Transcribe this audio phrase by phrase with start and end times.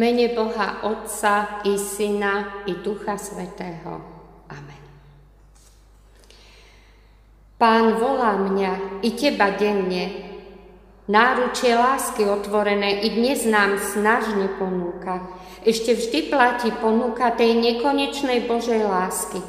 [0.00, 4.00] mene Boha Otca i Syna i Ducha Svetého.
[4.48, 4.82] Amen.
[7.60, 10.32] Pán volá mňa i teba denne.
[11.04, 15.20] Náručie lásky otvorené i dnes nám snažne ponúka.
[15.68, 19.44] Ešte vždy platí ponúka tej nekonečnej Božej lásky,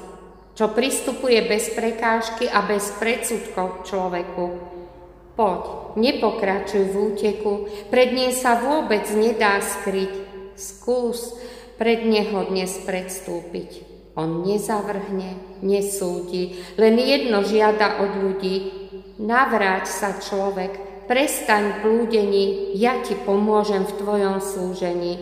[0.51, 4.45] čo pristupuje bez prekážky a bez predsudkov človeku.
[5.31, 7.53] Poď, nepokračuj v úteku,
[7.87, 10.20] pred ním sa vôbec nedá skryť,
[10.61, 11.33] skús
[11.81, 13.89] pred Neho dnes predstúpiť.
[14.13, 15.33] On nezavrhne,
[15.65, 18.55] nesúdi, len jedno žiada od ľudí.
[19.17, 25.13] Navráť sa človek, prestaň blúdení, ja ti pomôžem v tvojom slúžení.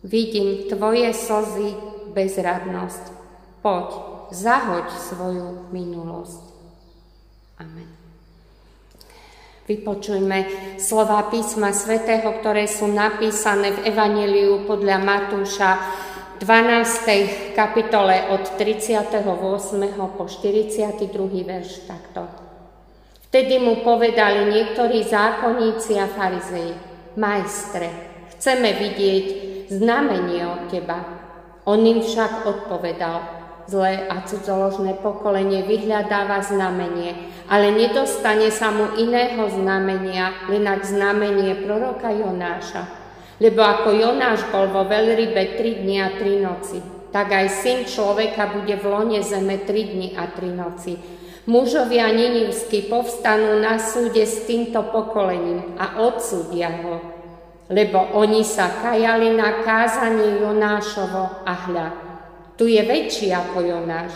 [0.00, 1.74] Vidím tvoje slzy,
[2.14, 3.04] bezradnosť.
[3.60, 3.88] Poď,
[4.30, 6.42] zahoď svoju minulosť.
[7.58, 8.05] Amen.
[9.66, 10.46] Vypočujme
[10.78, 15.70] slova písma svätého, ktoré sú napísané v Evangeliu podľa Matúša
[16.38, 17.50] 12.
[17.58, 19.26] kapitole od 38.
[20.14, 21.10] po 42.
[21.42, 22.30] verš takto.
[23.26, 26.70] Vtedy mu povedali niektorí zákonníci a farizei,
[27.18, 27.90] majstre,
[28.38, 29.26] chceme vidieť
[29.66, 31.02] znamenie od teba.
[31.66, 39.46] On im však odpovedal, zlé a cudzoložné pokolenie vyhľadáva znamenie, ale nedostane sa mu iného
[39.50, 42.86] znamenia, len ak znamenie proroka Jonáša.
[43.42, 46.80] Lebo ako Jonáš bol vo veľrybe tri dni a tri noci,
[47.12, 50.96] tak aj syn človeka bude v lone zeme tri dni a tri noci.
[51.46, 56.98] Mužovia Ninivsky povstanú na súde s týmto pokolením a odsúdia ho,
[57.70, 62.05] lebo oni sa kajali na kázanie Jonášovo a hľad
[62.56, 64.12] tu je väčší ako Jonáš.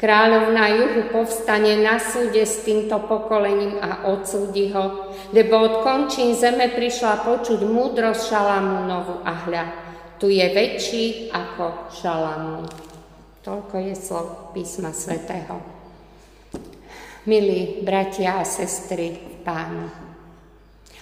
[0.00, 6.32] Kráľov na juhu povstane na súde s týmto pokolením a odsúdi ho, lebo od končín
[6.32, 9.64] zeme prišla počuť múdrosť Šalamúnovu a hľa.
[10.16, 12.64] Tu je väčší ako Šalamún.
[13.44, 15.60] Toľko je slov písma svätého.
[17.28, 19.84] Milí bratia a sestry v pánu.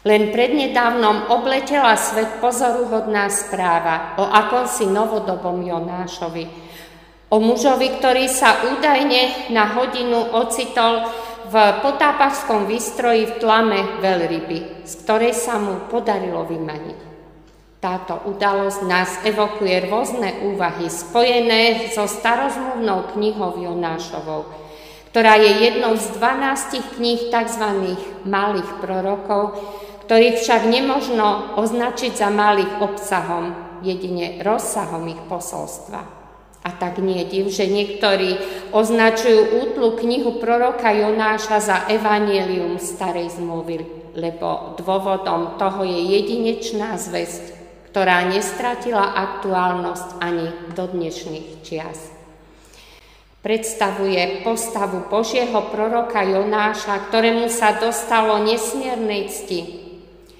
[0.06, 6.67] Len prednedávnom obletela svet pozoruhodná správa o akomsi novodobom Jonášovi,
[7.28, 11.04] O mužovi, ktorý sa údajne na hodinu ocitol
[11.48, 16.98] v potápačskom výstroji v tlame veľryby, z ktorej sa mu podarilo vymaniť.
[17.84, 24.48] Táto udalosť nás evokuje rôzne úvahy spojené so starozmluvnou knihou Jonášovou,
[25.12, 27.64] ktorá je jednou z dvanástich kníh tzv.
[28.24, 29.62] malých prorokov,
[30.08, 33.52] ktorých však nemožno označiť za malých obsahom,
[33.84, 36.17] jedine rozsahom ich posolstva.
[36.68, 38.36] A tak nie div, že niektorí
[38.76, 47.56] označujú útlu knihu proroka Jonáša za evanielium starej zmluvy, lebo dôvodom toho je jedinečná zväzť,
[47.88, 52.12] ktorá nestratila aktuálnosť ani do dnešných čias.
[53.40, 59.60] Predstavuje postavu Božieho proroka Jonáša, ktorému sa dostalo nesmiernej cti.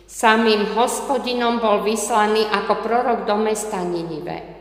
[0.05, 4.58] Samým hospodinom bol vyslaný ako prorok do mesta Ninive.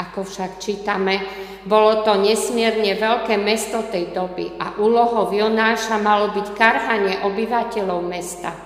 [0.00, 1.20] Ako však čítame,
[1.68, 8.56] bolo to nesmierne veľké mesto tej doby a úlohou Jonáša malo byť karhanie obyvateľov mesta,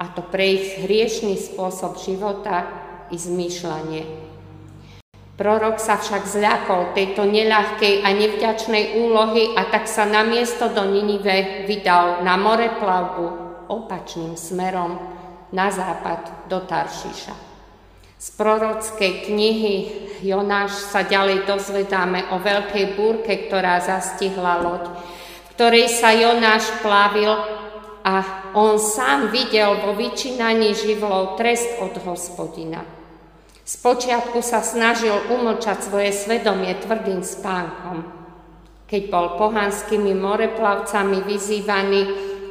[0.00, 2.64] a to pre ich hriešný spôsob života
[3.12, 4.32] i zmýšľanie.
[5.36, 10.84] Prorok sa však zľakol tejto neľahkej a nevďačnej úlohy a tak sa na miesto do
[10.88, 13.26] Ninive vydal na more plavbu
[13.68, 14.96] opačným smerom
[15.52, 17.49] na západ do Taršiša.
[18.20, 19.76] Z prorockej knihy
[20.20, 27.32] Jonáš sa ďalej dozvedáme o veľkej búrke, ktorá zastihla loď, v ktorej sa Jonáš plávil
[28.04, 28.14] a
[28.52, 32.84] on sám videl vo vyčínaní živlov trest od hospodina.
[33.64, 38.04] Spočiatku sa snažil umlčať svoje svedomie tvrdým spánkom.
[38.84, 42.02] Keď bol pohanskými moreplavcami vyzývaný,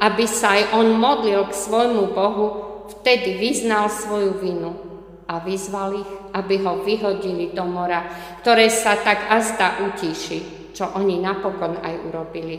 [0.02, 2.46] aby sa aj on modlil k svojmu Bohu,
[2.90, 4.89] vtedy vyznal svoju vinu
[5.30, 8.02] a vyzval ich, aby ho vyhodili do mora,
[8.42, 12.58] ktoré sa tak azda utíši, čo oni napokon aj urobili.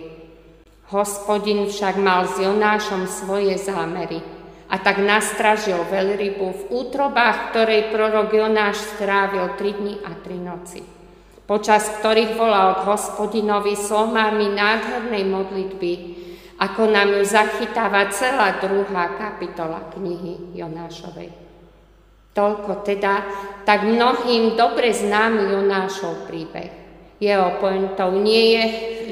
[0.96, 4.24] Hospodin však mal s Jonášom svoje zámery
[4.72, 10.80] a tak nastražil veľrybu v útrobách, ktorej prorok Jonáš strávil tri dni a tri noci,
[11.44, 15.94] počas ktorých volal k hospodinovi slovami nádhernej modlitby,
[16.56, 21.51] ako nám ju zachytáva celá druhá kapitola knihy Jonášovej.
[22.32, 23.14] Toľko teda
[23.68, 26.72] tak mnohým dobre známy Jonášov príbeh.
[27.22, 28.66] Jeho pointou nie je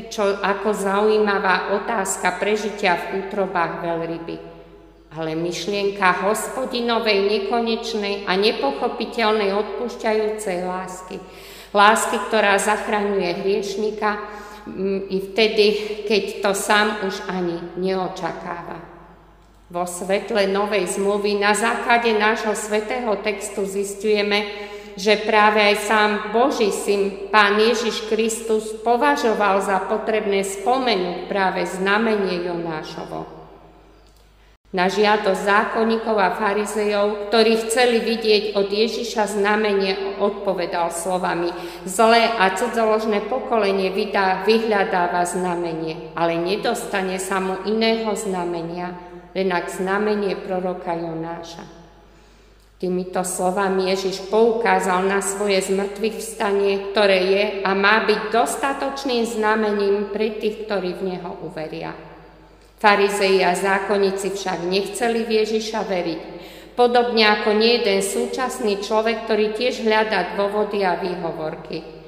[0.09, 4.35] čo ako zaujímavá otázka prežitia v útrobách veľryby,
[5.13, 11.21] ale myšlienka hospodinovej, nekonečnej a nepochopiteľnej odpúšťajúcej lásky.
[11.69, 14.17] Lásky, ktorá zachraňuje hriešnika
[14.65, 15.65] mm, i vtedy,
[16.09, 18.88] keď to sám už ani neočakáva.
[19.69, 24.49] Vo svetle novej zmluvy na základe nášho svetého textu zistujeme,
[24.97, 32.49] že práve aj sám Boží syn, Pán Ježiš Kristus, považoval za potrebné spomenúť práve znamenie
[32.49, 33.29] Jonášovo.
[34.73, 41.53] Na žiadosť zákonníkov a farizejov, ktorí chceli vidieť od Ježiša znamenie, odpovedal slovami
[41.85, 49.69] Zlé a cudzoložné pokolenie vydá, vyhľadáva znamenie, ale nedostane sa mu iného znamenia, len ak
[49.69, 51.65] znamenie proroka Jonáša.
[52.79, 60.07] Týmito slovami Ježiš poukázal na svoje zmrtvých vstanie, ktoré je a má byť dostatočným znamením
[60.15, 61.91] pre tých, ktorí v Neho uveria.
[62.79, 66.21] Farizei a zákonníci však nechceli v Ježiša veriť,
[66.79, 71.98] podobne ako nie jeden súčasný človek, ktorý tiež hľadá dôvody a výhovorky.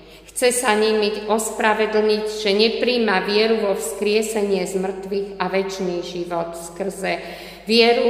[0.41, 7.21] Chce sa nimi ospravedlniť, že nepríjma vieru vo vzkriesenie z mŕtvych a väčší život skrze
[7.69, 8.09] vieru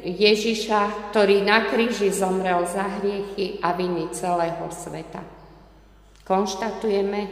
[0.00, 5.20] Ježiša, ktorý na kríži zomrel za hriechy a viny celého sveta.
[6.24, 7.28] Konštatujeme,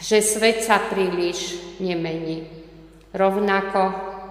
[0.00, 2.48] že svet sa príliš nemení.
[3.12, 3.82] Rovnako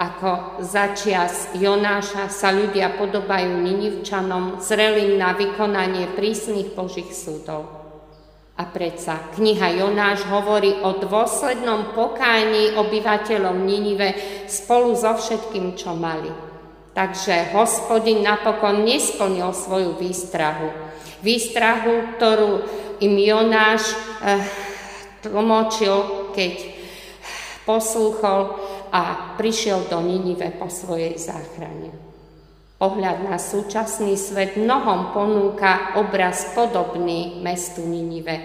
[0.02, 7.83] ako začias Jonáša sa ľudia podobajú Ninivčanom, zrelým na vykonanie prísnych Božích súdov.
[8.54, 14.14] A predsa kniha Jonáš hovorí o dôslednom pokáni obyvateľov Ninive
[14.46, 16.30] spolu so všetkým, čo mali.
[16.94, 20.70] Takže hospodin napokon nesplnil svoju výstrahu.
[21.26, 22.52] Výstrahu, ktorú
[23.02, 23.90] im Jonáš
[24.22, 24.46] eh,
[25.26, 26.54] tlmočil, keď
[27.66, 28.62] poslúchol
[28.94, 32.03] a prišiel do Ninive po svojej záchrane.
[32.84, 38.44] Pohľad na súčasný svet mnohom ponúka obraz podobný mestu Ninive,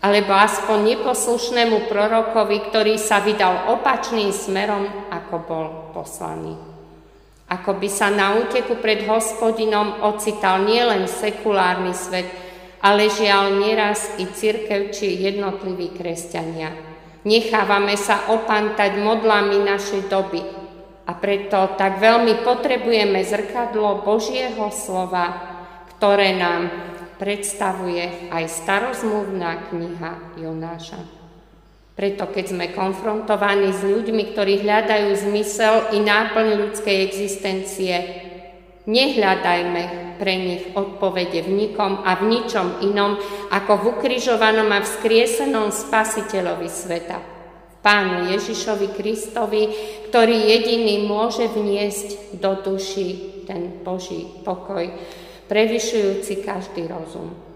[0.00, 6.56] alebo aspoň neposlušnému prorokovi, ktorý sa vydal opačným smerom, ako bol poslaný.
[7.52, 12.32] Ako by sa na úteku pred hospodinom ocital nielen sekulárny svet,
[12.80, 16.72] ale žiaľ nieraz i církev či jednotliví kresťania–
[17.26, 20.65] Nechávame sa opantať modlami našej doby
[21.06, 25.26] a preto tak veľmi potrebujeme zrkadlo Božieho slova,
[25.96, 26.68] ktoré nám
[27.16, 31.00] predstavuje aj starozmluvná kniha Jonáša.
[31.96, 37.94] Preto keď sme konfrontovaní s ľuďmi, ktorí hľadajú zmysel i náplň ľudskej existencie,
[38.84, 39.82] nehľadajme
[40.20, 43.16] pre nich odpovede v nikom a v ničom inom,
[43.48, 47.35] ako v ukrižovanom a vzkriesenom spasiteľovi sveta.
[47.86, 49.70] Pánu Ježišovi Kristovi,
[50.10, 54.90] ktorý jediný môže vniesť do duši ten Boží pokoj,
[55.46, 57.46] prevyšujúci každý rozum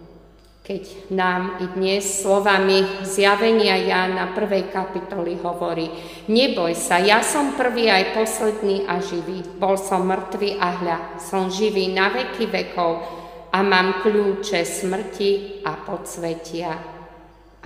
[0.71, 4.71] keď nám i dnes slovami zjavenia Jána 1.
[4.71, 5.91] kapitoly hovorí
[6.31, 9.43] Neboj sa, ja som prvý aj posledný a živý.
[9.59, 13.03] Bol som mŕtvý a hľa, som živý na veky vekov
[13.51, 16.71] a mám kľúče smrti a podsvetia.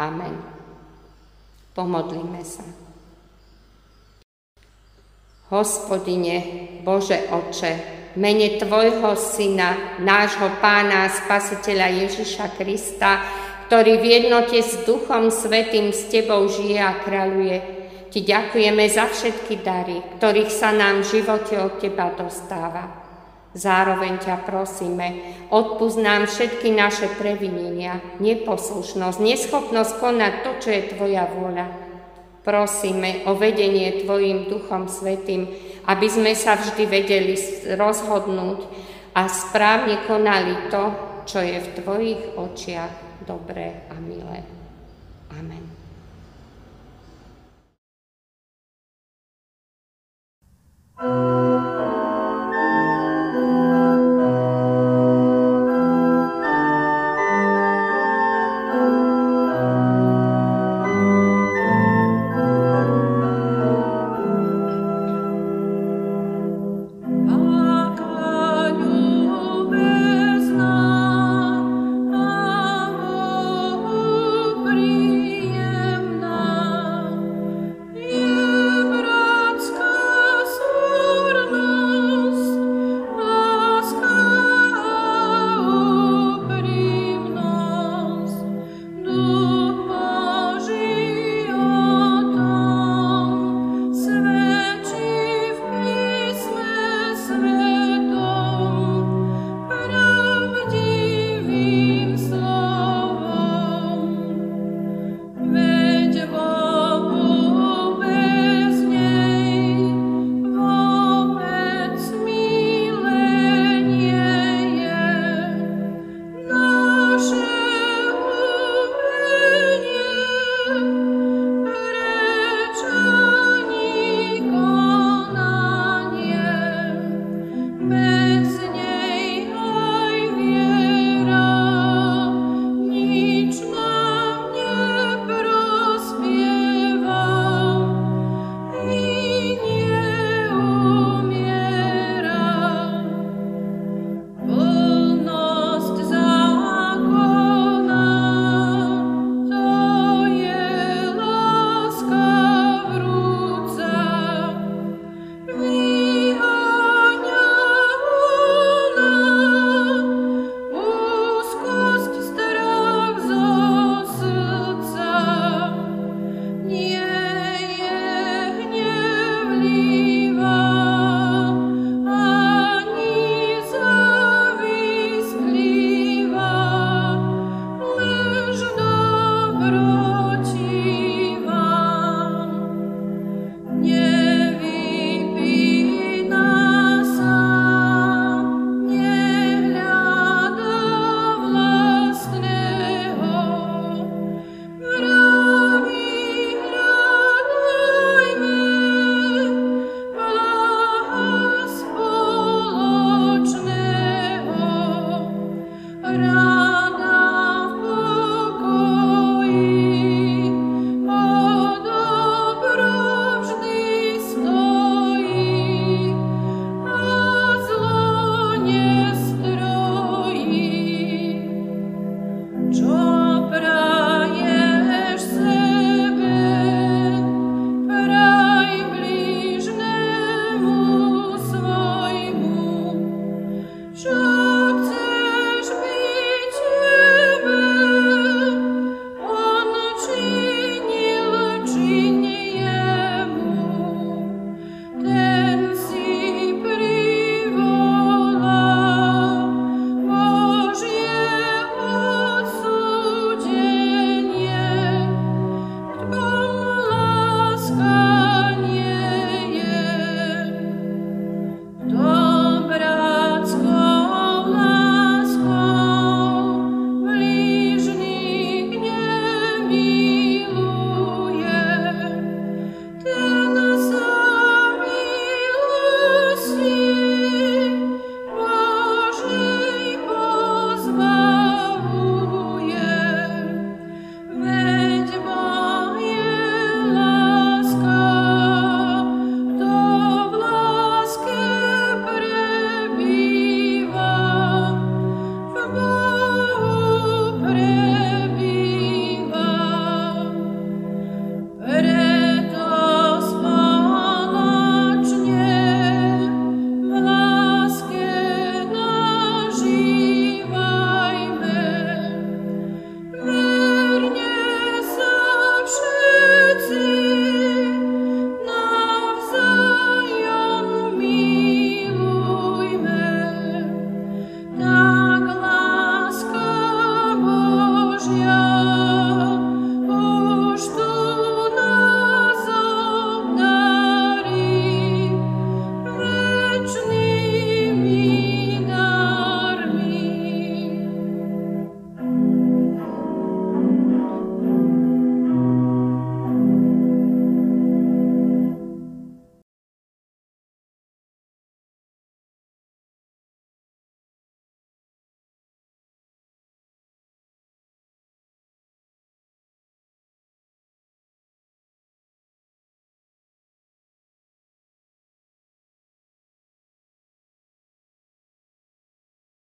[0.01, 0.64] Amen.
[1.75, 2.63] Pomodlíme sa.
[5.51, 7.73] Hospodine, Bože Oče,
[8.15, 13.21] mene Tvojho Syna, nášho Pána a Spasiteľa Ježiša Krista,
[13.67, 17.59] ktorý v jednote s Duchom Svetým s Tebou žije a kráľuje.
[18.07, 23.04] Ti ďakujeme za všetky dary, ktorých sa nám v živote od Teba dostáva.
[23.55, 31.31] Zároveň ťa prosíme, odpúsť nám všetky naše previnenia, neposlušnosť, neschopnosť konať to, čo je Tvoja
[31.31, 31.67] vôľa.
[32.43, 35.55] Prosíme o vedenie Tvojim Duchom Svetým,
[35.87, 37.39] aby sme sa vždy vedeli
[37.79, 38.67] rozhodnúť
[39.15, 40.85] a správne konali to,
[41.23, 44.43] čo je v Tvojich očiach dobré a milé.
[45.31, 45.63] Amen.